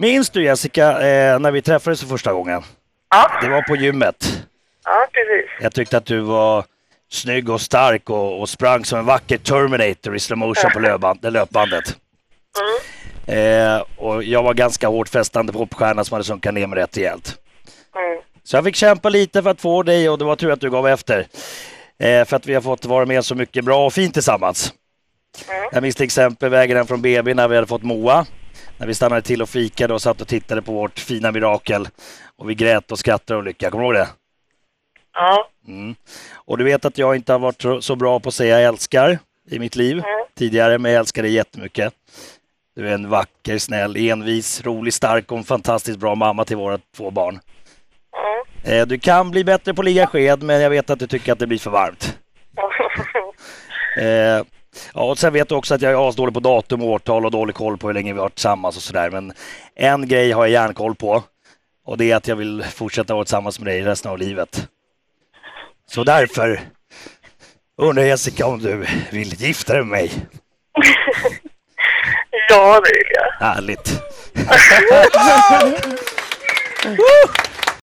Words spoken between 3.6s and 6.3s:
på gymmet. ja precis. Jag tyckte att du